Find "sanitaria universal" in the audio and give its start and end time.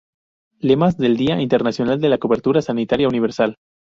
2.63-3.57